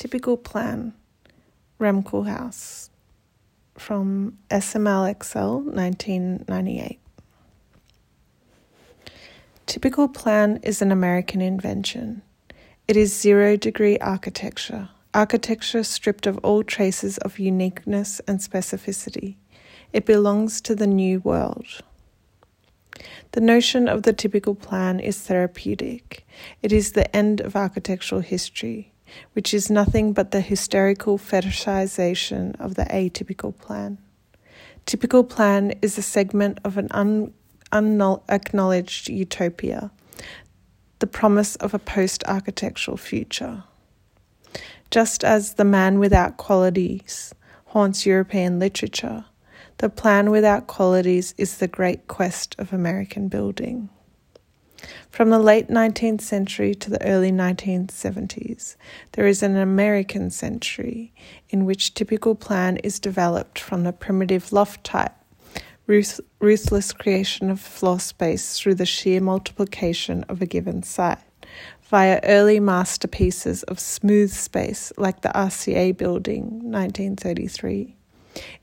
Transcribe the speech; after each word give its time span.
Typical 0.00 0.38
plan, 0.38 0.94
Rem 1.78 2.02
Koolhaas 2.02 2.88
from 3.76 4.38
S,M,L,XL 4.50 5.58
1998. 5.58 6.98
Typical 9.66 10.08
plan 10.08 10.58
is 10.62 10.80
an 10.80 10.90
American 10.90 11.42
invention. 11.42 12.22
It 12.88 12.96
is 12.96 13.14
zero 13.14 13.58
degree 13.58 13.98
architecture, 13.98 14.88
architecture 15.12 15.82
stripped 15.82 16.26
of 16.26 16.38
all 16.38 16.62
traces 16.62 17.18
of 17.18 17.38
uniqueness 17.38 18.22
and 18.26 18.38
specificity. 18.38 19.36
It 19.92 20.06
belongs 20.06 20.62
to 20.62 20.74
the 20.74 20.86
new 20.86 21.20
world. 21.20 21.82
The 23.32 23.42
notion 23.42 23.86
of 23.86 24.04
the 24.04 24.14
typical 24.14 24.54
plan 24.54 24.98
is 24.98 25.20
therapeutic. 25.20 26.26
It 26.62 26.72
is 26.72 26.92
the 26.92 27.14
end 27.14 27.42
of 27.42 27.54
architectural 27.54 28.22
history, 28.22 28.92
which 29.32 29.54
is 29.54 29.70
nothing 29.70 30.12
but 30.12 30.30
the 30.30 30.40
hysterical 30.40 31.18
fetishization 31.18 32.58
of 32.60 32.74
the 32.74 32.84
atypical 32.84 33.56
plan. 33.56 33.98
Typical 34.86 35.24
plan 35.24 35.72
is 35.82 35.98
a 35.98 36.02
segment 36.02 36.58
of 36.64 36.76
an 36.76 36.88
un- 36.90 37.32
unacknowledged 37.72 39.08
utopia, 39.08 39.90
the 40.98 41.06
promise 41.06 41.56
of 41.56 41.74
a 41.74 41.78
post 41.78 42.24
architectural 42.24 42.96
future. 42.96 43.64
Just 44.90 45.22
as 45.24 45.54
the 45.54 45.64
man 45.64 45.98
without 45.98 46.36
qualities 46.36 47.32
haunts 47.66 48.04
European 48.04 48.58
literature, 48.58 49.24
the 49.78 49.88
plan 49.88 50.30
without 50.30 50.66
qualities 50.66 51.34
is 51.38 51.58
the 51.58 51.68
great 51.68 52.08
quest 52.08 52.56
of 52.58 52.72
American 52.72 53.28
building. 53.28 53.88
From 55.10 55.30
the 55.30 55.38
late 55.38 55.68
19th 55.68 56.20
century 56.20 56.74
to 56.76 56.90
the 56.90 57.04
early 57.04 57.32
1970s, 57.32 58.76
there 59.12 59.26
is 59.26 59.42
an 59.42 59.56
American 59.56 60.30
century 60.30 61.12
in 61.50 61.64
which 61.64 61.94
typical 61.94 62.34
plan 62.34 62.76
is 62.78 62.98
developed 62.98 63.58
from 63.58 63.84
the 63.84 63.92
primitive 63.92 64.52
loft 64.52 64.84
type 64.84 65.12
ruth- 65.90 66.20
ruthless 66.38 66.92
creation 66.92 67.50
of 67.50 67.60
floor 67.60 67.98
space 67.98 68.58
through 68.58 68.76
the 68.76 68.86
sheer 68.86 69.20
multiplication 69.20 70.24
of 70.28 70.40
a 70.40 70.46
given 70.46 70.82
site, 70.82 71.18
via 71.82 72.20
early 72.22 72.60
masterpieces 72.60 73.64
of 73.64 73.80
smooth 73.80 74.30
space 74.32 74.92
like 74.96 75.22
the 75.22 75.30
RCA 75.30 75.96
building, 75.96 76.44
1933. 76.62 77.96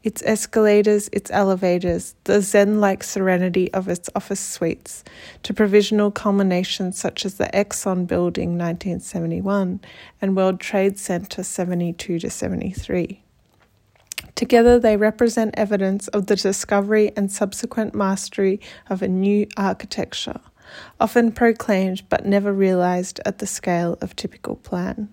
Its 0.03 0.23
escalators, 0.23 1.09
its 1.11 1.29
elevators, 1.31 2.15
the 2.23 2.41
Zen 2.41 2.79
like 2.79 3.03
serenity 3.03 3.71
of 3.73 3.87
its 3.87 4.09
office 4.15 4.39
suites, 4.39 5.03
to 5.43 5.53
provisional 5.53 6.11
culminations 6.11 6.97
such 6.97 7.25
as 7.25 7.35
the 7.35 7.49
Exxon 7.53 8.07
Building 8.07 8.57
1971 8.57 9.81
and 10.21 10.35
World 10.35 10.59
Trade 10.59 10.97
Center 10.97 11.43
72 11.43 12.19
to 12.19 12.29
73. 12.29 13.21
Together, 14.35 14.79
they 14.79 14.97
represent 14.97 15.53
evidence 15.57 16.07
of 16.09 16.27
the 16.27 16.35
discovery 16.35 17.11
and 17.17 17.31
subsequent 17.31 17.95
mastery 17.95 18.59
of 18.89 19.01
a 19.01 19.07
new 19.07 19.47
architecture, 19.57 20.39
often 20.99 21.31
proclaimed 21.31 22.03
but 22.07 22.25
never 22.25 22.53
realized 22.53 23.19
at 23.25 23.39
the 23.39 23.47
scale 23.47 23.97
of 23.99 24.15
typical 24.15 24.55
plan. 24.55 25.09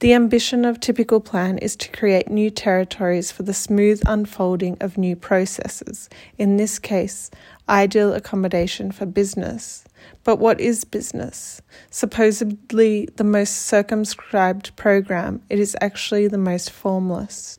The 0.00 0.12
ambition 0.14 0.64
of 0.64 0.80
typical 0.80 1.20
plan 1.20 1.58
is 1.58 1.76
to 1.76 1.90
create 1.90 2.30
new 2.30 2.50
territories 2.50 3.30
for 3.30 3.42
the 3.42 3.54
smooth 3.54 4.02
unfolding 4.06 4.76
of 4.80 4.98
new 4.98 5.16
processes, 5.16 6.08
in 6.38 6.56
this 6.56 6.78
case, 6.78 7.30
ideal 7.68 8.12
accommodation 8.12 8.92
for 8.92 9.06
business. 9.06 9.84
But 10.22 10.36
what 10.36 10.60
is 10.60 10.84
business? 10.84 11.62
Supposedly 11.90 13.08
the 13.16 13.24
most 13.24 13.66
circumscribed 13.66 14.76
program, 14.76 15.42
it 15.48 15.58
is 15.58 15.76
actually 15.80 16.28
the 16.28 16.38
most 16.38 16.70
formless. 16.70 17.56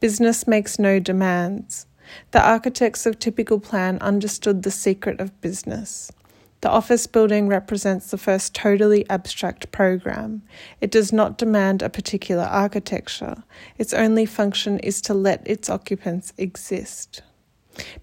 Business 0.00 0.46
makes 0.46 0.78
no 0.78 0.98
demands. 0.98 1.86
The 2.32 2.46
architects 2.46 3.06
of 3.06 3.18
typical 3.18 3.58
plan 3.58 3.98
understood 4.00 4.62
the 4.62 4.70
secret 4.70 5.20
of 5.20 5.40
business. 5.40 6.10
The 6.62 6.70
office 6.70 7.08
building 7.08 7.48
represents 7.48 8.10
the 8.10 8.16
first 8.16 8.54
totally 8.54 9.04
abstract 9.10 9.72
program. 9.72 10.42
It 10.80 10.92
does 10.92 11.12
not 11.12 11.36
demand 11.36 11.82
a 11.82 11.90
particular 11.90 12.44
architecture. 12.44 13.42
Its 13.78 13.92
only 13.92 14.26
function 14.26 14.78
is 14.78 15.00
to 15.02 15.12
let 15.12 15.42
its 15.44 15.68
occupants 15.68 16.32
exist. 16.38 17.22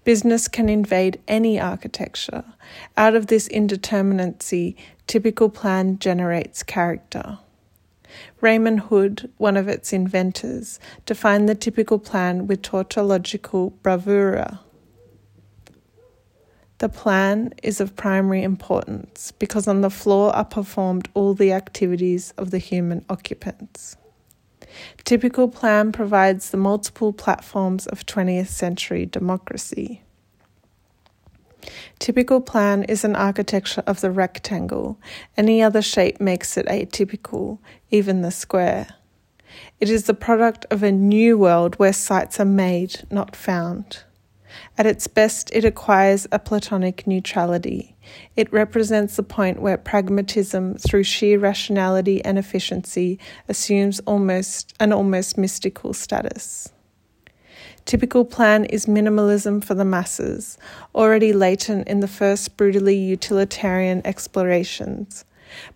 Business 0.04 0.46
can 0.46 0.68
invade 0.68 1.20
any 1.26 1.58
architecture. 1.58 2.44
Out 2.98 3.14
of 3.14 3.28
this 3.28 3.48
indeterminacy, 3.48 4.76
typical 5.06 5.48
plan 5.48 5.98
generates 5.98 6.62
character. 6.62 7.38
Raymond 8.42 8.80
Hood, 8.80 9.30
one 9.38 9.56
of 9.56 9.68
its 9.68 9.90
inventors, 9.90 10.78
defined 11.06 11.48
the 11.48 11.54
typical 11.54 11.98
plan 11.98 12.46
with 12.46 12.60
tautological 12.60 13.70
bravura. 13.82 14.60
The 16.80 16.88
plan 16.88 17.52
is 17.62 17.78
of 17.78 17.94
primary 17.94 18.42
importance 18.42 19.32
because 19.32 19.68
on 19.68 19.82
the 19.82 19.90
floor 19.90 20.34
are 20.34 20.46
performed 20.46 21.10
all 21.12 21.34
the 21.34 21.52
activities 21.52 22.32
of 22.38 22.50
the 22.50 22.58
human 22.58 23.04
occupants. 23.10 23.98
Typical 25.04 25.46
plan 25.46 25.92
provides 25.92 26.48
the 26.48 26.56
multiple 26.56 27.12
platforms 27.12 27.86
of 27.86 28.06
20th 28.06 28.46
century 28.46 29.04
democracy. 29.04 30.00
Typical 31.98 32.40
plan 32.40 32.84
is 32.84 33.04
an 33.04 33.14
architecture 33.14 33.82
of 33.86 34.00
the 34.00 34.10
rectangle. 34.10 34.98
Any 35.36 35.62
other 35.62 35.82
shape 35.82 36.18
makes 36.18 36.56
it 36.56 36.64
atypical, 36.64 37.58
even 37.90 38.22
the 38.22 38.30
square. 38.30 38.86
It 39.80 39.90
is 39.90 40.04
the 40.04 40.14
product 40.14 40.64
of 40.70 40.82
a 40.82 40.90
new 40.90 41.36
world 41.36 41.74
where 41.74 41.92
sites 41.92 42.40
are 42.40 42.46
made, 42.46 43.02
not 43.10 43.36
found. 43.36 44.04
At 44.78 44.86
its 44.86 45.06
best, 45.06 45.50
it 45.52 45.64
acquires 45.64 46.26
a 46.32 46.38
Platonic 46.38 47.06
neutrality. 47.06 47.96
It 48.36 48.52
represents 48.52 49.16
the 49.16 49.22
point 49.22 49.62
where 49.62 49.76
pragmatism, 49.76 50.76
through 50.78 51.04
sheer 51.04 51.38
rationality 51.38 52.24
and 52.24 52.38
efficiency, 52.38 53.18
assumes 53.48 54.00
almost 54.00 54.74
an 54.80 54.92
almost 54.92 55.38
mystical 55.38 55.92
status. 55.92 56.70
Typical 57.84 58.24
plan 58.24 58.64
is 58.66 58.86
minimalism 58.86 59.64
for 59.64 59.74
the 59.74 59.84
masses, 59.84 60.58
already 60.94 61.32
latent 61.32 61.88
in 61.88 62.00
the 62.00 62.08
first 62.08 62.56
brutally 62.56 62.96
utilitarian 62.96 64.02
explorations. 64.04 65.24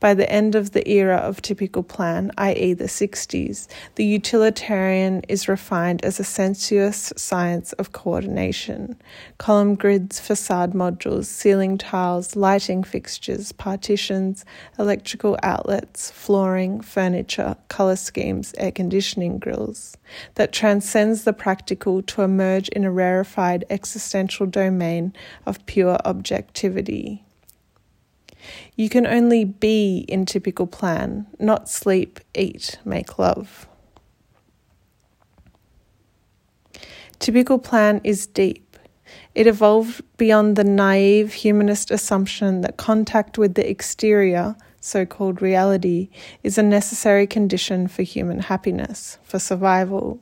By 0.01 0.15
the 0.15 0.31
end 0.31 0.55
of 0.55 0.73
the 0.73 0.89
era 0.89 1.17
of 1.17 1.43
typical 1.43 1.83
plan, 1.83 2.31
i.e., 2.39 2.75
the 2.75 2.85
60s, 2.85 3.67
the 3.95 4.05
utilitarian 4.05 5.23
is 5.29 5.49
refined 5.49 6.05
as 6.05 6.21
a 6.21 6.25
sensuous 6.25 7.13
science 7.17 7.73
of 7.75 7.93
coordination. 7.93 8.97
Column 9.39 9.75
grids, 9.75 10.21
facade 10.21 10.73
modules, 10.73 11.27
ceiling 11.27 11.79
tiles, 11.79 12.37
lighting 12.37 12.83
fixtures, 12.83 13.53
partitions, 13.53 14.45
electrical 14.79 15.39
outlets, 15.43 16.11
flooring, 16.11 16.81
furniture, 16.81 17.57
colour 17.69 17.97
schemes, 17.97 18.55
air 18.59 18.73
conditioning 18.73 19.39
grills. 19.39 19.97
That 20.35 20.53
transcends 20.53 21.25
the 21.25 21.33
practical 21.33 22.03
to 22.03 22.23
emerge 22.23 22.69
in 22.69 22.85
a 22.85 22.91
rarefied 22.91 23.65
existential 23.71 24.47
domain 24.47 25.13
of 25.47 25.65
pure 25.67 25.99
objectivity. 26.05 27.25
You 28.77 28.89
can 28.89 29.07
only 29.07 29.45
be 29.45 30.05
in 30.09 30.27
typical 30.27 30.67
plan, 30.67 31.27
not 31.39 31.69
sleep, 31.69 32.21
eat, 32.35 32.79
make 32.85 33.19
love. 33.19 33.67
Typical 37.19 37.59
plan 37.59 38.01
is 38.05 38.27
deep. 38.27 38.77
It 39.35 39.47
evolved 39.47 40.03
beyond 40.17 40.57
the 40.57 40.65
naive 40.65 41.33
humanist 41.35 41.91
assumption 41.91 42.61
that 42.63 42.77
contact 42.77 43.39
with 43.39 43.55
the 43.55 43.69
exterior, 43.69 44.57
so 44.81 45.07
called 45.07 45.41
reality, 45.41 46.09
is 46.43 46.59
a 46.59 46.63
necessary 46.63 47.27
condition 47.27 47.89
for 47.89 48.03
human 48.03 48.41
happiness, 48.41 49.19
for 49.23 49.39
survival. 49.39 50.21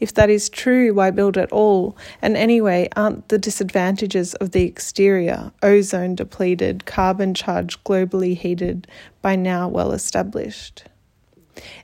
If 0.00 0.14
that 0.14 0.30
is 0.30 0.48
true, 0.48 0.94
why 0.94 1.10
build 1.10 1.36
at 1.36 1.52
all? 1.52 1.96
And 2.22 2.36
anyway, 2.36 2.88
aren't 2.96 3.28
the 3.28 3.38
disadvantages 3.38 4.34
of 4.34 4.52
the 4.52 4.64
exterior, 4.64 5.52
ozone 5.62 6.14
depleted, 6.14 6.86
carbon 6.86 7.34
charged, 7.34 7.84
globally 7.84 8.36
heated, 8.36 8.86
by 9.22 9.36
now 9.36 9.68
well 9.68 9.92
established? 9.92 10.84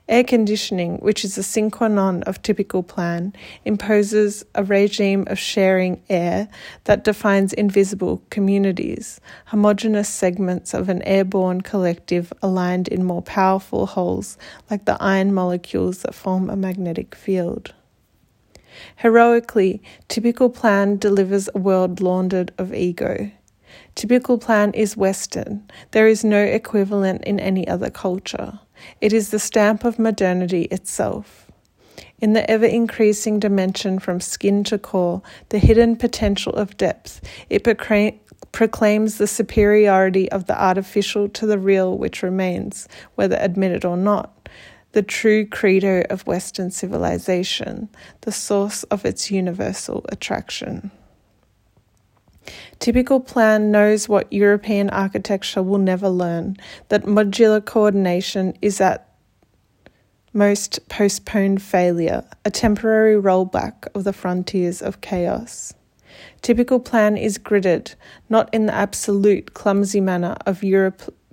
Air 0.07 0.23
conditioning, 0.23 0.97
which 0.97 1.25
is 1.25 1.37
a 1.37 1.43
sine 1.43 1.71
non 1.81 2.23
of 2.23 2.41
typical 2.41 2.83
plan, 2.83 3.33
imposes 3.65 4.45
a 4.53 4.63
regime 4.63 5.25
of 5.27 5.39
sharing 5.39 6.01
air 6.09 6.47
that 6.85 7.03
defines 7.03 7.53
invisible 7.53 8.21
communities, 8.29 9.19
homogeneous 9.45 10.09
segments 10.09 10.73
of 10.73 10.89
an 10.89 11.01
airborne 11.01 11.61
collective 11.61 12.31
aligned 12.41 12.87
in 12.87 13.03
more 13.03 13.21
powerful 13.21 13.87
wholes 13.87 14.37
like 14.69 14.85
the 14.85 15.01
iron 15.01 15.33
molecules 15.33 16.03
that 16.03 16.15
form 16.15 16.49
a 16.49 16.55
magnetic 16.55 17.15
field. 17.15 17.73
Heroically, 18.97 19.81
typical 20.07 20.49
plan 20.49 20.97
delivers 20.97 21.49
a 21.53 21.59
world 21.59 22.01
laundered 22.01 22.53
of 22.57 22.73
ego. 22.73 23.31
Typical 23.95 24.37
plan 24.37 24.73
is 24.73 24.97
Western. 24.97 25.63
There 25.91 26.07
is 26.07 26.23
no 26.23 26.41
equivalent 26.41 27.23
in 27.23 27.39
any 27.39 27.67
other 27.67 27.89
culture. 27.89 28.59
It 29.01 29.13
is 29.13 29.29
the 29.29 29.39
stamp 29.39 29.83
of 29.83 29.99
modernity 29.99 30.63
itself. 30.63 31.49
In 32.19 32.33
the 32.33 32.49
ever 32.49 32.65
increasing 32.65 33.39
dimension 33.39 33.99
from 33.99 34.19
skin 34.21 34.63
to 34.65 34.77
core, 34.77 35.21
the 35.49 35.59
hidden 35.59 35.95
potential 35.95 36.53
of 36.53 36.77
depth, 36.77 37.21
it 37.49 37.63
proclaims 38.51 39.17
the 39.17 39.27
superiority 39.27 40.31
of 40.31 40.45
the 40.45 40.61
artificial 40.61 41.27
to 41.29 41.45
the 41.45 41.59
real 41.59 41.97
which 41.97 42.23
remains, 42.23 42.87
whether 43.15 43.37
admitted 43.39 43.83
or 43.83 43.97
not, 43.97 44.34
the 44.95 45.03
true 45.03 45.45
credo 45.45 46.03
of 46.09 46.25
Western 46.25 46.71
civilization, 46.71 47.89
the 48.21 48.31
source 48.31 48.83
of 48.83 49.03
its 49.03 49.29
universal 49.29 50.05
attraction. 50.07 50.89
Typical 52.79 53.19
plan 53.19 53.71
knows 53.71 54.07
what 54.07 54.31
European 54.31 54.89
architecture 54.91 55.61
will 55.61 55.79
never 55.79 56.07
learn 56.07 56.55
that 56.87 57.03
modular 57.03 57.63
coordination 57.63 58.57
is 58.61 58.79
at 58.79 59.13
most 60.31 60.87
postponed 60.87 61.61
failure, 61.61 62.23
a 62.45 62.49
temporary 62.49 63.21
rollback 63.21 63.87
of 63.93 64.05
the 64.05 64.13
frontiers 64.13 64.81
of 64.81 65.01
chaos. 65.01 65.73
Typical 66.41 66.79
plan 66.79 67.17
is 67.17 67.37
gridded, 67.37 67.95
not 68.29 68.47
in 68.53 68.65
the 68.65 68.73
absolute 68.73 69.53
clumsy 69.53 69.99
manner 69.99 70.37
of 70.45 70.63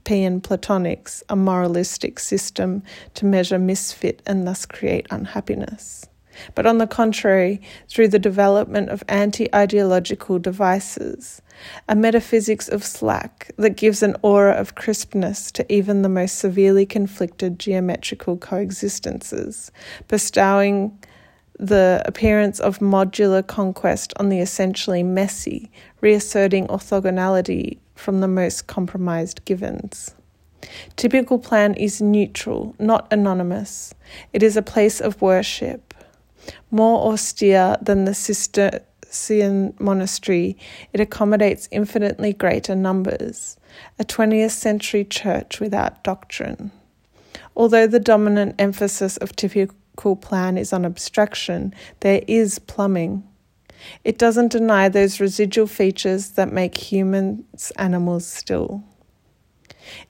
European 0.02 0.40
Platonics, 0.40 1.22
a 1.28 1.36
moralistic 1.36 2.18
system 2.18 2.82
to 3.14 3.24
measure 3.24 3.56
misfit 3.56 4.20
and 4.26 4.48
thus 4.48 4.66
create 4.66 5.06
unhappiness. 5.12 6.08
But 6.56 6.66
on 6.66 6.78
the 6.78 6.88
contrary, 6.88 7.60
through 7.88 8.08
the 8.08 8.18
development 8.18 8.88
of 8.88 9.04
anti 9.06 9.48
ideological 9.54 10.40
devices, 10.40 11.40
a 11.88 11.94
metaphysics 11.94 12.68
of 12.68 12.82
slack 12.82 13.52
that 13.58 13.76
gives 13.76 14.02
an 14.02 14.16
aura 14.22 14.54
of 14.54 14.74
crispness 14.74 15.52
to 15.52 15.72
even 15.72 16.02
the 16.02 16.08
most 16.08 16.38
severely 16.38 16.84
conflicted 16.84 17.60
geometrical 17.60 18.36
coexistences, 18.36 19.70
bestowing 20.08 20.98
the 21.58 22.02
appearance 22.06 22.58
of 22.60 22.78
modular 22.78 23.46
conquest 23.46 24.12
on 24.16 24.28
the 24.28 24.40
essentially 24.40 25.02
messy, 25.02 25.70
reasserting 26.00 26.66
orthogonality 26.68 27.78
from 27.94 28.20
the 28.20 28.28
most 28.28 28.66
compromised 28.66 29.44
givens. 29.44 30.14
Typical 30.96 31.38
plan 31.38 31.74
is 31.74 32.00
neutral, 32.00 32.74
not 32.78 33.12
anonymous. 33.12 33.94
It 34.32 34.42
is 34.42 34.56
a 34.56 34.62
place 34.62 35.00
of 35.00 35.20
worship, 35.20 35.92
more 36.70 37.12
austere 37.12 37.76
than 37.82 38.04
the 38.04 38.14
Cistercian 38.14 39.74
monastery, 39.78 40.56
it 40.92 41.00
accommodates 41.00 41.68
infinitely 41.70 42.32
greater 42.32 42.74
numbers, 42.74 43.56
a 43.98 44.04
20th 44.04 44.52
century 44.52 45.04
church 45.04 45.60
without 45.60 46.02
doctrine. 46.02 46.70
Although 47.54 47.86
the 47.86 48.00
dominant 48.00 48.54
emphasis 48.58 49.16
of 49.18 49.36
typical 49.36 49.76
plan 49.96 50.58
is 50.58 50.72
on 50.72 50.84
abstraction, 50.84 51.74
there 52.00 52.22
is 52.26 52.58
plumbing. 52.58 53.22
It 54.04 54.18
doesn't 54.18 54.52
deny 54.52 54.88
those 54.88 55.20
residual 55.20 55.66
features 55.66 56.30
that 56.30 56.52
make 56.52 56.76
humans 56.76 57.72
animals 57.76 58.26
still. 58.26 58.84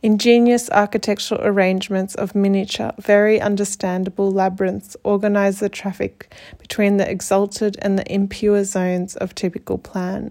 Ingenious 0.03 0.69
architectural 0.71 1.41
arrangements 1.43 2.15
of 2.15 2.35
miniature, 2.35 2.93
very 2.99 3.41
understandable 3.41 4.31
labyrinths 4.31 4.97
organize 5.03 5.61
the 5.61 5.69
traffic 5.69 6.35
between 6.59 6.99
the 6.99 7.11
exalted 7.11 7.79
and 7.81 7.99
the 7.99 8.13
impure 8.13 8.65
zones 8.65 9.17
of 9.17 9.35
typical 9.35 9.79
plan. 9.79 10.31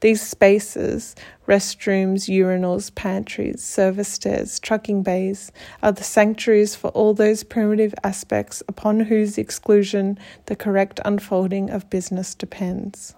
These 0.00 0.22
spaces, 0.22 1.14
restrooms, 1.46 2.28
urinals, 2.28 2.94
pantries, 2.94 3.62
service 3.62 4.08
stairs, 4.08 4.58
trucking 4.60 5.02
bays, 5.02 5.52
are 5.82 5.92
the 5.92 6.04
sanctuaries 6.04 6.74
for 6.74 6.88
all 6.88 7.14
those 7.14 7.44
primitive 7.44 7.94
aspects 8.04 8.62
upon 8.68 9.00
whose 9.00 9.38
exclusion 9.38 10.18
the 10.46 10.56
correct 10.56 11.00
unfolding 11.04 11.70
of 11.70 11.90
business 11.90 12.34
depends. 12.34 13.14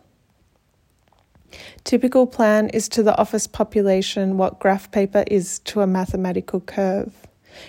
Typical 1.85 2.27
plan 2.27 2.69
is 2.71 2.89
to 2.91 3.03
the 3.03 3.17
office 3.17 3.47
population 3.47 4.37
what 4.37 4.59
graph 4.59 4.91
paper 4.91 5.25
is 5.29 5.59
to 5.61 5.81
a 5.81 5.87
mathematical 5.87 6.61
curve. 6.61 7.27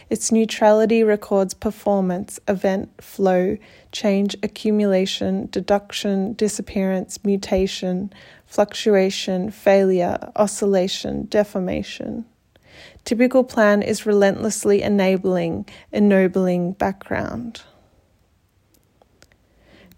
Its 0.10 0.32
neutrality 0.32 1.04
records 1.04 1.54
performance, 1.54 2.40
event, 2.48 2.90
flow, 3.02 3.58
change, 3.92 4.36
accumulation, 4.44 5.48
deduction, 5.52 6.34
disappearance, 6.34 7.24
mutation, 7.24 8.12
fluctuation, 8.50 9.52
failure, 9.52 10.18
oscillation, 10.36 11.28
deformation. 11.28 12.26
Typical 13.06 13.44
plan 13.44 13.84
is 13.84 14.08
relentlessly 14.08 14.82
enabling, 14.82 15.68
ennobling 15.94 16.74
background. 16.74 17.62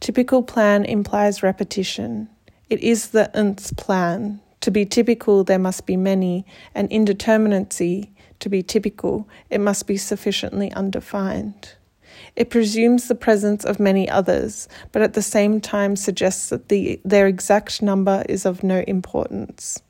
Typical 0.02 0.44
plan 0.44 0.84
implies 0.84 1.42
repetition. 1.42 2.28
It 2.70 2.82
is 2.82 3.10
the 3.12 3.36
nth 3.36 3.78
plan. 3.78 4.42
To 4.62 4.72
be 4.72 4.86
typical, 4.86 5.44
there 5.44 5.58
must 5.58 5.86
be 5.86 5.96
many, 5.96 6.46
and 6.76 6.90
indeterminacy, 6.90 8.10
to 8.40 8.50
be 8.50 8.62
typical, 8.62 9.30
it 9.50 9.60
must 9.60 9.88
be 9.88 9.98
sufficiently 9.98 10.72
undefined. 10.74 11.76
It 12.36 12.50
presumes 12.50 13.08
the 13.08 13.16
presence 13.16 13.64
of 13.66 13.80
many 13.80 14.10
others, 14.10 14.68
but 14.92 15.02
at 15.02 15.14
the 15.14 15.22
same 15.22 15.62
time 15.62 15.96
suggests 15.96 16.50
that 16.50 16.70
the, 16.70 17.00
their 17.06 17.28
exact 17.28 17.82
number 17.82 18.24
is 18.28 18.46
of 18.46 18.64
no 18.64 18.84
importance. 18.88 19.82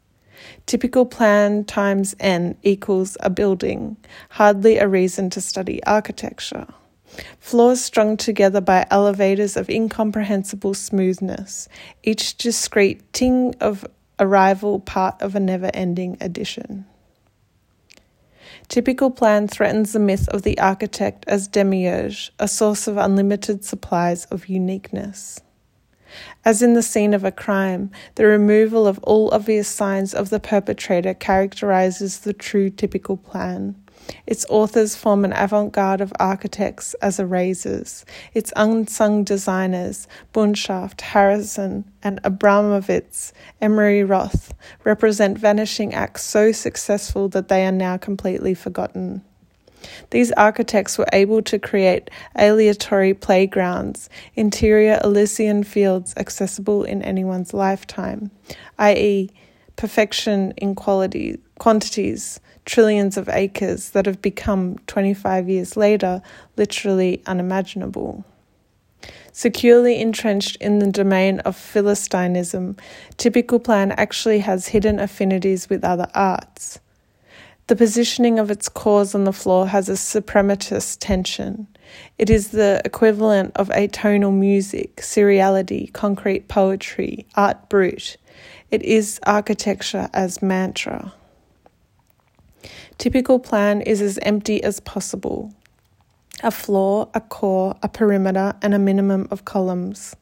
Typical 0.65 1.05
plan 1.05 1.63
times 1.63 2.15
n 2.19 2.57
equals 2.63 3.17
a 3.19 3.29
building, 3.29 3.97
hardly 4.29 4.77
a 4.77 4.87
reason 4.87 5.29
to 5.29 5.41
study 5.41 5.83
architecture. 5.83 6.67
Floors 7.39 7.81
strung 7.81 8.17
together 8.17 8.61
by 8.61 8.87
elevators 8.89 9.57
of 9.57 9.69
incomprehensible 9.69 10.73
smoothness, 10.73 11.67
each 12.03 12.37
discrete 12.37 13.01
ting 13.13 13.53
of 13.59 13.85
arrival 14.19 14.79
part 14.79 15.21
of 15.21 15.35
a 15.35 15.39
never 15.39 15.69
ending 15.73 16.17
addition. 16.21 16.85
Typical 18.71 19.11
plan 19.11 19.49
threatens 19.49 19.91
the 19.91 19.99
myth 19.99 20.29
of 20.29 20.43
the 20.43 20.57
architect 20.57 21.25
as 21.27 21.49
demiurge, 21.49 22.31
a 22.39 22.47
source 22.47 22.87
of 22.87 22.95
unlimited 22.95 23.65
supplies 23.65 24.23
of 24.27 24.47
uniqueness. 24.47 25.41
As 26.45 26.61
in 26.61 26.73
the 26.73 26.81
scene 26.81 27.13
of 27.13 27.25
a 27.25 27.33
crime, 27.33 27.91
the 28.15 28.25
removal 28.25 28.87
of 28.87 28.97
all 28.99 29.29
obvious 29.33 29.67
signs 29.67 30.13
of 30.13 30.29
the 30.29 30.39
perpetrator 30.39 31.13
characterizes 31.13 32.19
the 32.19 32.31
true 32.31 32.69
typical 32.69 33.17
plan. 33.17 33.75
Its 34.27 34.45
authors 34.49 34.95
form 34.95 35.25
an 35.25 35.33
avant 35.33 35.71
garde 35.71 36.01
of 36.01 36.13
architects 36.19 36.93
as 36.95 37.19
erasers. 37.19 38.05
Its 38.33 38.53
unsung 38.55 39.23
designers, 39.23 40.07
Bunshaft, 40.33 41.01
Harrison, 41.01 41.85
and 42.03 42.21
Abramovitz, 42.23 43.31
Emery 43.61 44.03
Roth, 44.03 44.53
represent 44.83 45.37
vanishing 45.37 45.93
acts 45.93 46.23
so 46.23 46.51
successful 46.51 47.29
that 47.29 47.47
they 47.47 47.65
are 47.65 47.71
now 47.71 47.97
completely 47.97 48.53
forgotten. 48.53 49.21
These 50.11 50.31
architects 50.33 50.97
were 50.97 51.07
able 51.11 51.41
to 51.43 51.57
create 51.57 52.09
aleatory 52.35 53.13
playgrounds, 53.13 54.09
interior 54.35 54.99
Elysian 55.03 55.63
fields 55.63 56.13
accessible 56.17 56.83
in 56.83 57.01
anyone's 57.01 57.53
lifetime, 57.53 58.29
i.e., 58.77 59.29
perfection 59.75 60.53
in 60.57 60.75
quality, 60.75 61.39
quantities, 61.57 62.39
trillions 62.65 63.17
of 63.17 63.29
acres 63.29 63.91
that 63.91 64.05
have 64.05 64.21
become 64.21 64.77
25 64.87 65.49
years 65.49 65.75
later 65.75 66.21
literally 66.57 67.21
unimaginable. 67.25 68.23
Securely 69.33 69.99
entrenched 69.99 70.57
in 70.57 70.79
the 70.79 70.91
domain 70.91 71.39
of 71.39 71.55
Philistinism, 71.55 72.75
typical 73.17 73.59
plan 73.59 73.91
actually 73.93 74.39
has 74.39 74.67
hidden 74.67 74.99
affinities 74.99 75.69
with 75.69 75.83
other 75.83 76.07
arts. 76.13 76.79
The 77.67 77.75
positioning 77.77 78.37
of 78.37 78.51
its 78.51 78.67
cores 78.67 79.15
on 79.15 79.23
the 79.23 79.31
floor 79.31 79.67
has 79.67 79.87
a 79.87 79.93
suprematist 79.93 80.97
tension. 80.99 81.67
It 82.17 82.29
is 82.29 82.49
the 82.49 82.81
equivalent 82.83 83.53
of 83.55 83.69
atonal 83.69 84.33
music, 84.33 84.97
seriality, 84.97 85.91
concrete 85.93 86.49
poetry, 86.49 87.25
art 87.35 87.69
brut. 87.69 88.17
It 88.69 88.83
is 88.83 89.19
architecture 89.25 90.09
as 90.13 90.41
mantra. 90.41 91.13
Typical 93.01 93.39
plan 93.39 93.81
is 93.81 93.99
as 93.99 94.19
empty 94.21 94.63
as 94.63 94.79
possible 94.79 95.51
a 96.43 96.51
floor, 96.51 97.09
a 97.15 97.19
core, 97.19 97.75
a 97.81 97.89
perimeter, 97.89 98.53
and 98.61 98.75
a 98.75 98.79
minimum 98.79 99.27
of 99.31 99.43
columns. 99.43 100.15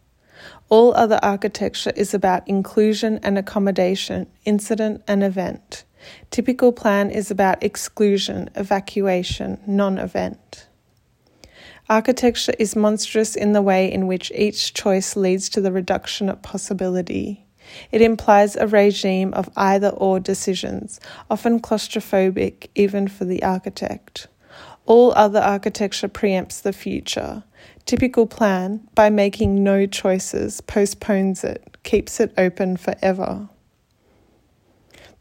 All 0.70 0.96
other 0.96 1.20
architecture 1.22 1.92
is 1.98 2.14
about 2.14 2.48
inclusion 2.48 3.20
and 3.22 3.38
accommodation, 3.38 4.28
incident 4.46 5.02
and 5.10 5.26
event. 5.26 5.84
Typical 6.32 6.72
plan 6.72 7.12
is 7.12 7.30
about 7.30 7.62
exclusion, 7.62 8.50
evacuation, 8.56 9.60
non 9.68 9.98
event. 9.98 10.70
Architecture 11.90 12.54
is 12.60 12.78
monstrous 12.78 13.36
in 13.36 13.52
the 13.52 13.62
way 13.62 13.92
in 13.92 14.08
which 14.08 14.32
each 14.34 14.74
choice 14.74 15.18
leads 15.18 15.50
to 15.50 15.60
the 15.60 15.74
reduction 15.74 16.30
of 16.30 16.42
possibility. 16.42 17.46
It 17.92 18.02
implies 18.02 18.56
a 18.56 18.68
regime 18.68 19.34
of 19.34 19.50
either 19.56 19.90
or 19.90 20.20
decisions, 20.20 21.00
often 21.30 21.60
claustrophobic 21.60 22.68
even 22.76 23.08
for 23.08 23.26
the 23.26 23.44
architect. 23.44 24.28
All 24.86 25.14
other 25.16 25.40
architecture 25.40 26.08
preempts 26.08 26.62
the 26.62 26.74
future. 26.74 27.44
Typical 27.86 28.26
plan, 28.28 28.88
by 28.96 29.10
making 29.10 29.64
no 29.64 29.86
choices, 29.86 30.62
postpones 30.62 31.44
it, 31.44 31.78
keeps 31.84 32.20
it 32.20 32.34
open 32.38 32.78
forever. 32.78 33.50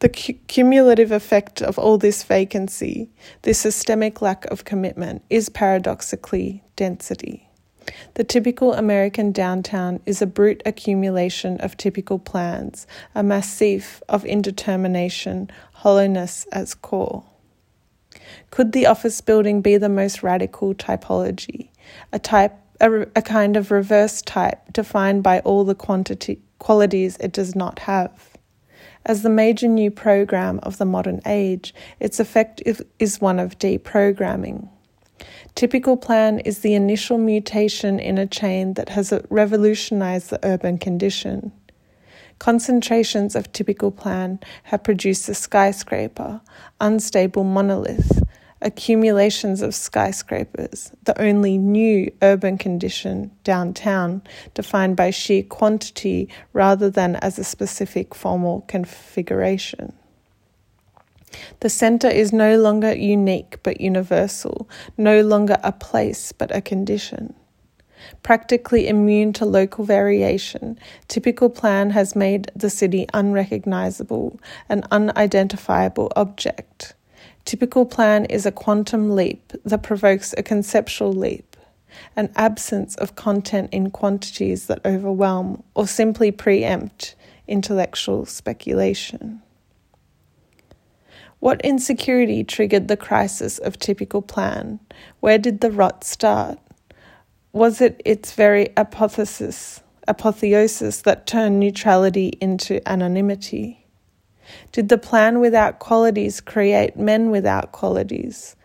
The 0.01 0.09
cu- 0.09 0.35
cumulative 0.47 1.11
effect 1.11 1.61
of 1.61 1.79
all 1.79 1.99
this 1.99 2.23
vacancy, 2.23 3.11
this 3.43 3.59
systemic 3.59 4.23
lack 4.23 4.45
of 4.47 4.65
commitment, 4.65 5.23
is 5.29 5.49
paradoxically 5.49 6.63
density. 6.77 7.48
The 8.15 8.25
typical 8.25 8.75
American 8.75 9.33
downtown 9.33 10.01
is 10.07 10.21
a 10.21 10.27
brute 10.27 10.63
accumulation 10.67 11.61
of 11.61 11.77
typical 11.77 12.19
plans, 12.19 12.87
a 13.15 13.23
massif 13.23 14.03
of 14.09 14.25
indetermination, 14.25 15.51
hollowness 15.73 16.47
as 16.53 16.75
core. 16.75 17.25
Could 18.51 18.73
the 18.73 18.87
office 18.87 19.21
building 19.21 19.61
be 19.61 19.77
the 19.77 19.89
most 19.89 20.23
radical 20.23 20.75
typology, 20.75 21.71
a 22.13 22.19
type, 22.19 22.55
a, 22.81 23.03
a 23.17 23.23
kind 23.23 23.57
of 23.57 23.71
reverse 23.71 24.23
type 24.23 24.73
defined 24.73 25.23
by 25.23 25.41
all 25.41 25.65
the 25.65 25.75
quantity, 25.75 26.41
qualities 26.59 27.17
it 27.19 27.33
does 27.33 27.55
not 27.55 27.81
have? 27.81 28.31
As 29.07 29.23
the 29.23 29.31
major 29.31 29.69
new 29.69 29.91
program 29.91 30.59
of 30.63 30.79
the 30.79 30.85
modern 30.85 31.21
age, 31.25 31.75
its 32.01 32.21
effect 32.21 32.63
is 32.99 33.21
one 33.21 33.39
of 33.39 33.59
deprogramming. 33.59 34.69
Typical 35.55 35.97
plan 35.97 36.41
is 36.41 36.61
the 36.61 36.75
initial 36.75 37.19
mutation 37.19 37.99
in 37.99 38.19
a 38.19 38.27
chain 38.27 38.75
that 38.75 38.91
has 38.91 39.13
revolutionized 39.31 40.31
the 40.31 40.41
urban 40.45 40.79
condition. 40.79 41.53
Concentrations 42.39 43.35
of 43.35 43.53
typical 43.53 43.91
plan 43.91 44.39
have 44.65 44.85
produced 44.85 45.29
a 45.29 45.35
skyscraper, 45.35 46.41
unstable 46.81 47.43
monolith, 47.43 48.23
accumulations 48.63 49.63
of 49.63 49.75
skyscrapers, 49.75 50.93
the 51.05 51.21
only 51.21 51.59
new 51.59 52.13
urban 52.23 52.59
condition 52.59 53.31
downtown, 53.45 54.23
defined 54.55 54.97
by 54.97 55.11
sheer 55.11 55.43
quantity 55.43 56.29
rather 56.53 56.91
than 56.91 57.17
as 57.17 57.39
a 57.39 57.45
specific 57.45 58.15
formal 58.15 58.63
configuration. 58.69 59.93
The 61.61 61.71
centre 61.71 62.09
is 62.09 62.33
no 62.33 62.59
longer 62.59 62.95
unique 62.95 63.59
but 63.63 63.81
universal, 63.81 64.69
no 64.97 65.21
longer 65.23 65.59
a 65.63 65.73
place 65.73 66.33
but 66.33 66.55
a 66.55 66.61
condition. 66.61 67.35
Practically 68.23 68.89
immune 68.89 69.33
to 69.35 69.45
local 69.45 69.85
variation, 69.85 70.79
typical 71.09 71.51
plan 71.51 71.91
has 71.91 72.15
made 72.15 72.51
the 72.55 72.71
city 72.71 73.07
unrecognizable, 73.13 74.39
an 74.69 74.85
unidentifiable 74.91 76.13
object. 76.15 76.95
Typical 77.45 77.85
plan 77.85 78.25
is 78.27 78.47
a 78.47 78.53
quantum 78.53 79.15
leap 79.15 79.53
that 79.65 79.83
provokes 79.83 80.35
a 80.37 80.43
conceptual 80.43 81.13
leap, 81.13 81.57
an 82.15 82.31
absence 82.37 82.95
of 82.97 83.17
content 83.17 83.71
in 83.73 83.91
quantities 83.91 84.67
that 84.67 84.85
overwhelm 84.85 85.63
or 85.75 85.87
simply 85.87 86.31
preempt 86.31 87.15
intellectual 87.47 88.27
speculation. 88.27 89.43
What 91.41 91.61
insecurity 91.63 92.43
triggered 92.43 92.89
the 92.89 92.97
crisis 92.97 93.59
of 93.59 93.79
typical 93.79 94.23
plan? 94.23 94.81
Where 95.21 95.39
did 95.39 95.61
the 95.61 95.71
rot 95.71 96.03
start? 96.03 96.59
Was 97.53 97.81
it 97.81 98.03
its 98.05 98.33
very 98.33 98.71
apotheosis, 98.77 99.81
apotheosis 100.09 101.03
that 101.03 101.29
turned 101.29 101.61
neutrality 101.61 102.33
into 102.41 102.87
anonymity? 102.89 103.87
Did 104.73 104.89
the 104.89 104.99
plan 104.99 105.39
without 105.39 105.79
qualities 105.79 106.41
create 106.41 106.97
men 106.97 107.31
without 107.31 107.71
qualities? 107.71 108.57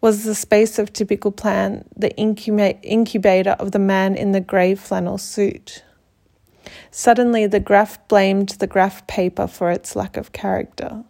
Was 0.00 0.24
the 0.24 0.34
space 0.34 0.78
of 0.78 0.92
typical 0.92 1.30
plan 1.30 1.86
the 1.94 2.14
incubator 2.16 3.50
of 3.50 3.72
the 3.72 3.78
man 3.78 4.14
in 4.14 4.32
the 4.32 4.40
grey 4.40 4.74
flannel 4.74 5.18
suit? 5.18 5.84
Suddenly, 6.90 7.46
the 7.46 7.60
graph 7.60 8.06
blamed 8.08 8.50
the 8.60 8.66
graph 8.66 9.06
paper 9.06 9.46
for 9.46 9.70
its 9.70 9.94
lack 9.94 10.16
of 10.16 10.32
character. 10.32 11.04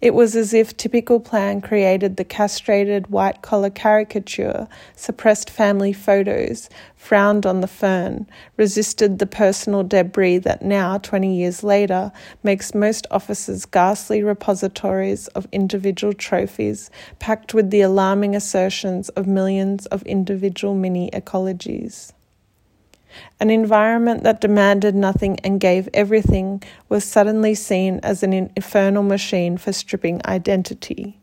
It 0.00 0.14
was 0.14 0.36
as 0.36 0.54
if 0.54 0.76
typical 0.76 1.20
plan 1.20 1.60
created 1.60 2.16
the 2.16 2.24
castrated 2.24 3.08
white 3.08 3.42
collar 3.42 3.70
caricature, 3.70 4.68
suppressed 4.94 5.50
family 5.50 5.92
photos, 5.92 6.68
frowned 6.96 7.46
on 7.46 7.60
the 7.60 7.68
fern, 7.68 8.26
resisted 8.56 9.18
the 9.18 9.26
personal 9.26 9.82
debris 9.82 10.38
that 10.38 10.62
now, 10.62 10.98
20 10.98 11.36
years 11.36 11.62
later, 11.62 12.10
makes 12.42 12.74
most 12.74 13.06
offices 13.10 13.64
ghastly 13.64 14.22
repositories 14.22 15.28
of 15.28 15.46
individual 15.52 16.12
trophies 16.12 16.90
packed 17.18 17.54
with 17.54 17.70
the 17.70 17.80
alarming 17.80 18.34
assertions 18.34 19.08
of 19.10 19.26
millions 19.26 19.86
of 19.86 20.02
individual 20.02 20.74
mini 20.74 21.10
ecologies. 21.12 22.12
An 23.38 23.50
environment 23.50 24.22
that 24.22 24.40
demanded 24.40 24.94
nothing 24.94 25.38
and 25.40 25.60
gave 25.60 25.88
everything 25.92 26.62
was 26.88 27.04
suddenly 27.04 27.54
seen 27.54 28.00
as 28.02 28.22
an 28.22 28.32
infernal 28.32 29.02
machine 29.02 29.58
for 29.58 29.72
stripping 29.72 30.20
identity. 30.24 31.20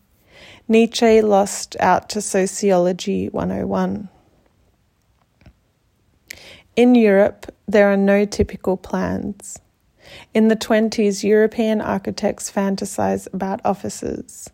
Nietzsche 0.67 1.21
lost 1.21 1.75
out 1.79 2.09
to 2.09 2.21
Sociology 2.21 3.27
101. 3.29 4.09
In 6.75 6.95
Europe, 6.95 7.53
there 7.67 7.91
are 7.91 7.97
no 7.97 8.25
typical 8.25 8.77
plans. 8.77 9.59
In 10.33 10.47
the 10.47 10.55
20s, 10.55 11.23
European 11.23 11.81
architects 11.81 12.51
fantasize 12.51 13.27
about 13.33 13.61
offices. 13.63 14.49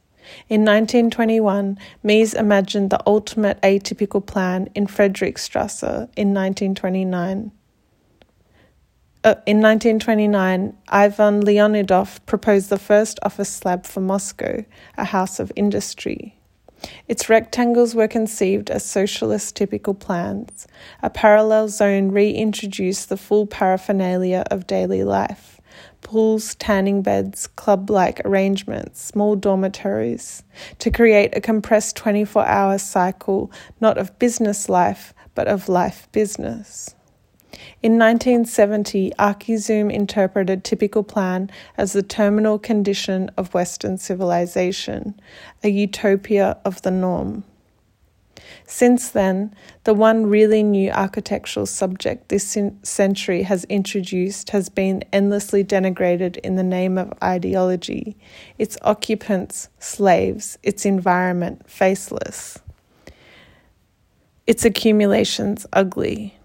In 0.48 0.62
1921, 0.62 1.78
Mies 2.04 2.34
imagined 2.34 2.90
the 2.90 3.02
ultimate 3.06 3.62
atypical 3.62 4.26
plan 4.26 4.70
in 4.76 4.88
Friedrichstrasse 4.88 6.10
in 6.16 6.34
1929. 6.34 7.52
Uh, 9.22 9.36
in 9.46 9.62
1929, 9.62 10.78
Ivan 10.88 11.42
Leonidov 11.42 12.26
proposed 12.26 12.70
the 12.70 12.80
first 12.80 13.20
office 13.24 13.50
slab 13.50 13.86
for 13.86 14.00
Moscow, 14.00 14.64
a 14.98 15.06
house 15.06 15.40
of 15.40 15.52
industry. 15.58 16.40
Its 17.08 17.28
rectangles 17.28 17.94
were 17.94 18.08
conceived 18.08 18.70
as 18.72 18.86
socialist 18.86 19.56
typical 19.56 19.94
plans. 19.94 20.68
A 21.04 21.10
parallel 21.10 21.68
zone 21.68 22.12
reintroduced 22.12 23.10
the 23.10 23.18
full 23.18 23.46
paraphernalia 23.46 24.46
of 24.50 24.68
daily 24.68 25.04
life 25.04 25.59
pools, 26.02 26.56
tanning 26.56 27.02
beds, 27.02 27.48
club 27.48 27.90
like 27.90 28.22
arrangements, 28.26 29.02
small 29.02 29.36
dormitories, 29.36 30.44
to 30.80 30.90
create 30.92 31.36
a 31.36 31.42
compressed 31.42 31.96
24 31.96 32.46
hour 32.46 32.78
cycle 32.78 33.52
not 33.80 33.98
of 33.98 34.18
business 34.20 34.70
life, 34.70 35.14
but 35.36 35.48
of 35.48 35.70
life 35.70 36.08
business. 36.12 36.96
In 37.82 37.98
1970, 37.98 39.12
Archizoom 39.18 39.92
interpreted 39.92 40.64
typical 40.64 41.04
plan 41.04 41.50
as 41.78 41.94
the 41.94 42.04
terminal 42.04 42.60
condition 42.60 43.32
of 43.38 43.54
Western 43.54 43.98
civilization, 43.98 45.20
a 45.64 45.70
utopia 45.70 46.58
of 46.64 46.82
the 46.84 46.92
norm. 46.92 47.44
Since 48.72 49.10
then, 49.10 49.56
the 49.84 49.96
one 49.96 50.28
really 50.28 50.62
new 50.62 50.92
architectural 50.92 51.66
subject 51.66 52.30
this 52.30 52.56
century 52.84 53.42
has 53.42 53.64
introduced 53.64 54.52
has 54.52 54.70
been 54.70 55.04
endlessly 55.12 55.64
denigrated 55.64 56.38
in 56.38 56.56
the 56.56 56.64
name 56.64 56.96
of 57.00 57.12
ideology, 57.24 58.16
its 58.60 58.78
occupants 58.84 59.70
slaves, 59.80 60.60
its 60.62 60.86
environment 60.86 61.68
faceless, 61.68 62.60
its 64.46 64.64
accumulations 64.64 65.66
ugly. 65.74 66.38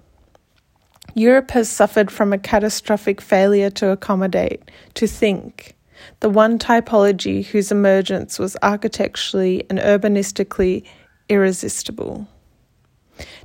Europe 1.15 1.51
has 1.51 1.69
suffered 1.69 2.11
from 2.11 2.33
a 2.33 2.39
catastrophic 2.39 3.21
failure 3.21 3.69
to 3.69 3.91
accommodate, 3.91 4.71
to 4.95 5.07
think, 5.07 5.77
the 6.21 6.31
one 6.31 6.59
typology 6.59 7.45
whose 7.45 7.71
emergence 7.71 8.39
was 8.39 8.57
architecturally 8.63 9.67
and 9.69 9.79
urbanistically 9.79 10.85
irresistible. 11.29 12.27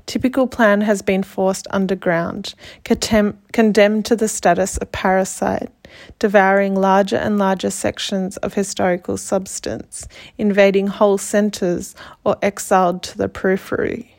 Typical 0.06 0.48
plan 0.48 0.82
has 0.82 1.02
been 1.02 1.22
forced 1.22 1.68
underground, 1.70 2.56
condemned 2.84 4.06
to 4.06 4.16
the 4.16 4.28
status 4.28 4.78
of 4.78 4.92
parasite, 4.92 5.70
devouring 6.18 6.74
larger 6.74 7.18
and 7.18 7.38
larger 7.38 7.70
sections 7.70 8.38
of 8.38 8.56
historical 8.56 9.18
substance, 9.18 10.08
invading 10.40 10.88
whole 10.88 11.20
centres, 11.20 11.94
or 12.24 12.36
exiled 12.42 13.04
to 13.04 13.18
the 13.18 13.30
periphery. 13.30 14.16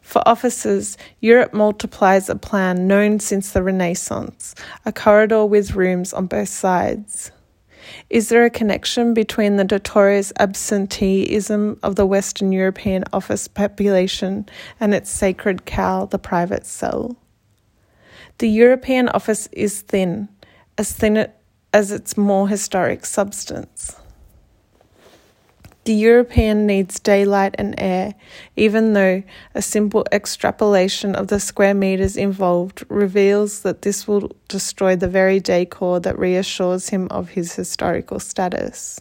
For 0.00 0.26
offices, 0.26 0.98
Europe 1.20 1.52
multiplies 1.54 2.28
a 2.28 2.34
plan 2.34 2.88
known 2.88 3.20
since 3.20 3.52
the 3.52 3.62
Renaissance 3.62 4.56
a 4.84 4.92
corridor 4.92 5.46
with 5.46 5.76
rooms 5.76 6.12
on 6.12 6.26
both 6.26 6.48
sides. 6.48 7.30
Is 8.10 8.28
there 8.28 8.44
a 8.44 8.50
connection 8.50 9.14
between 9.14 9.56
the 9.56 9.64
notorious 9.64 10.32
absenteeism 10.38 11.78
of 11.82 11.96
the 11.96 12.06
Western 12.06 12.52
European 12.52 13.04
office 13.12 13.48
population 13.48 14.46
and 14.80 14.94
its 14.94 15.10
sacred 15.10 15.64
cow, 15.64 16.06
the 16.06 16.18
private 16.18 16.66
cell? 16.66 17.16
The 18.38 18.48
European 18.48 19.08
office 19.08 19.48
is 19.52 19.82
thin, 19.82 20.28
as 20.76 20.92
thin 20.92 21.28
as 21.72 21.92
its 21.92 22.16
more 22.16 22.48
historic 22.48 23.04
substance. 23.06 23.96
The 25.84 25.94
European 25.94 26.64
needs 26.64 27.00
daylight 27.00 27.56
and 27.58 27.74
air, 27.76 28.14
even 28.54 28.92
though 28.92 29.24
a 29.52 29.62
simple 29.62 30.04
extrapolation 30.12 31.16
of 31.16 31.26
the 31.26 31.40
square 31.40 31.74
meters 31.74 32.16
involved 32.16 32.84
reveals 32.88 33.62
that 33.62 33.82
this 33.82 34.06
will 34.06 34.30
destroy 34.46 34.94
the 34.94 35.08
very 35.08 35.40
decor 35.40 35.98
that 35.98 36.16
reassures 36.16 36.90
him 36.90 37.08
of 37.10 37.30
his 37.30 37.56
historical 37.56 38.20
status. 38.20 39.00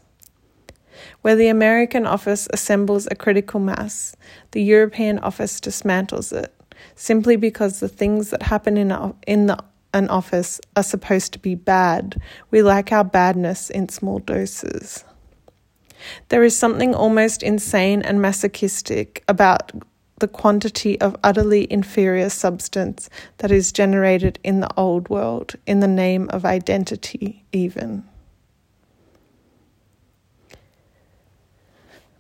Where 1.22 1.36
the 1.36 1.50
American 1.50 2.08
office 2.08 2.48
assembles 2.52 3.08
a 3.12 3.16
critical 3.16 3.60
mass, 3.60 4.16
the 4.50 4.64
European 4.64 5.20
office 5.20 5.60
dismantles 5.60 6.34
it, 6.34 6.52
simply 6.96 7.36
because 7.36 7.80
the 7.80 7.90
things 7.90 8.32
that 8.32 8.42
happen 8.42 8.78
in, 8.78 9.14
in 9.28 9.46
the, 9.46 9.58
an 9.94 10.10
office 10.10 10.60
are 10.76 10.82
supposed 10.82 11.32
to 11.34 11.40
be 11.40 11.54
bad. 11.54 12.20
We 12.50 12.64
like 12.64 12.92
our 12.92 13.04
badness 13.04 13.70
in 13.70 13.90
small 13.90 14.18
doses. 14.18 15.04
There 16.30 16.44
is 16.44 16.58
something 16.58 16.94
almost 16.96 17.44
insane 17.44 18.02
and 18.02 18.22
masochistic 18.22 19.24
about 19.28 19.72
the 20.20 20.28
quantity 20.28 21.02
of 21.02 21.18
utterly 21.24 21.72
inferior 21.72 22.30
substance 22.30 23.10
that 23.40 23.52
is 23.52 23.72
generated 23.72 24.40
in 24.44 24.60
the 24.60 24.70
old 24.78 25.10
world, 25.10 25.56
in 25.66 25.80
the 25.80 25.88
name 25.88 26.30
of 26.30 26.46
identity, 26.46 27.44
even. 27.52 28.04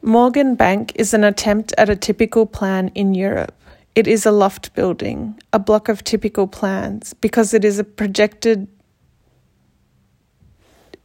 Morgan 0.01 0.55
Bank 0.55 0.93
is 0.95 1.13
an 1.13 1.23
attempt 1.23 1.75
at 1.77 1.89
a 1.89 1.95
typical 1.95 2.47
plan 2.47 2.89
in 2.95 3.13
Europe. 3.13 3.53
It 3.93 4.07
is 4.07 4.25
a 4.25 4.31
loft 4.31 4.73
building, 4.73 5.39
a 5.53 5.59
block 5.59 5.89
of 5.89 6.03
typical 6.03 6.47
plans, 6.47 7.13
because 7.13 7.53
it 7.53 7.63
is 7.63 7.77
a 7.77 7.83
projected 7.83 8.67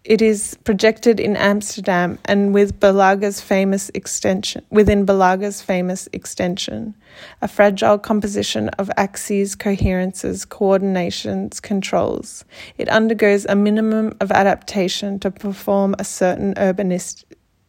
it 0.07 0.23
is 0.23 0.57
projected 0.63 1.19
in 1.19 1.37
Amsterdam 1.37 2.17
and 2.27 2.55
with 2.55 2.79
Berlage's 2.79 3.41
famous 3.41 3.91
extension 3.93 4.65
within 4.71 5.05
Berlage's 5.05 5.61
famous 5.61 6.09
extension, 6.13 6.95
a 7.43 7.49
fragile 7.49 7.99
composition 7.99 8.69
of 8.79 8.89
axes, 8.97 9.57
coherences, 9.57 10.45
coordinations, 10.45 11.61
controls. 11.61 12.45
It 12.79 12.89
undergoes 12.89 13.47
a 13.47 13.57
minimum 13.57 14.17
of 14.21 14.31
adaptation 14.31 15.19
to 15.21 15.31
perform 15.33 15.97
a 15.99 16.05
certain 16.05 16.55
urbanist 16.55 17.25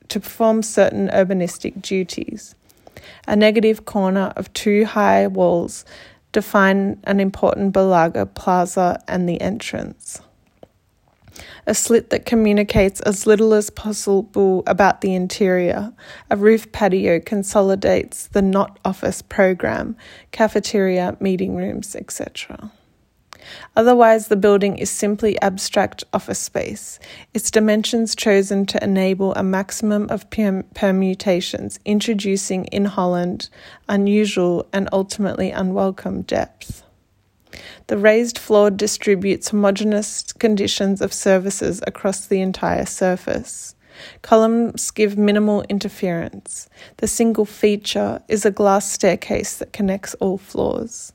to 0.09 0.19
perform 0.19 0.61
certain 0.61 1.09
urbanistic 1.09 1.81
duties. 1.81 2.55
A 3.27 3.35
negative 3.35 3.85
corner 3.85 4.31
of 4.37 4.53
two 4.53 4.85
high 4.85 5.27
walls 5.27 5.85
define 6.31 6.99
an 7.03 7.19
important 7.19 7.73
Balaga 7.73 8.31
plaza 8.33 9.01
and 9.07 9.27
the 9.27 9.41
entrance 9.41 10.21
a 11.65 11.73
slit 11.73 12.09
that 12.09 12.25
communicates 12.25 12.99
as 13.01 13.27
little 13.27 13.53
as 13.53 13.69
possible 13.69 14.63
about 14.67 15.01
the 15.01 15.13
interior. 15.13 15.93
A 16.29 16.37
roof 16.37 16.71
patio 16.71 17.19
consolidates 17.19 18.27
the 18.27 18.41
not 18.41 18.79
office 18.85 19.21
program, 19.21 19.95
cafeteria, 20.31 21.17
meeting 21.19 21.55
rooms, 21.55 21.95
etc. 21.95 22.71
Otherwise, 23.75 24.27
the 24.27 24.35
building 24.35 24.77
is 24.77 24.89
simply 24.89 25.39
abstract 25.41 26.03
office 26.13 26.39
space, 26.39 26.99
its 27.33 27.51
dimensions 27.51 28.15
chosen 28.15 28.65
to 28.65 28.83
enable 28.83 29.33
a 29.35 29.43
maximum 29.43 30.09
of 30.09 30.29
permutations, 30.29 31.79
introducing 31.85 32.65
in 32.65 32.85
Holland 32.85 33.49
unusual 33.87 34.67
and 34.73 34.89
ultimately 34.91 35.51
unwelcome 35.51 36.23
depth. 36.23 36.83
The 37.87 37.97
raised 37.97 38.37
floor 38.37 38.69
distributes 38.69 39.49
homogeneous 39.49 40.33
conditions 40.33 41.01
of 41.01 41.13
surfaces 41.13 41.81
across 41.87 42.25
the 42.25 42.41
entire 42.41 42.85
surface. 42.85 43.75
Columns 44.21 44.91
give 44.91 45.17
minimal 45.17 45.63
interference. 45.69 46.69
The 46.97 47.07
single 47.07 47.45
feature 47.45 48.21
is 48.27 48.45
a 48.45 48.51
glass 48.51 48.91
staircase 48.91 49.57
that 49.57 49.71
connects 49.71 50.15
all 50.15 50.37
floors. 50.37 51.13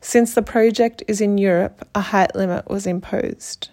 Since 0.00 0.34
the 0.34 0.42
project 0.42 1.02
is 1.06 1.20
in 1.20 1.38
Europe, 1.38 1.86
a 1.94 2.00
height 2.00 2.34
limit 2.34 2.68
was 2.68 2.86
imposed. 2.86 3.70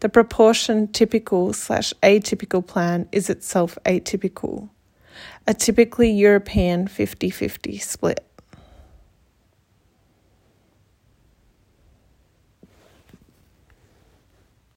The 0.00 0.08
proportion 0.08 0.88
typical 0.88 1.52
slash 1.52 1.94
atypical 2.02 2.66
plan 2.66 3.08
is 3.12 3.30
itself 3.30 3.78
atypical, 3.86 4.68
a 5.46 5.54
typically 5.54 6.10
European 6.10 6.88
50 6.88 7.30
50 7.30 7.78
split. 7.78 8.27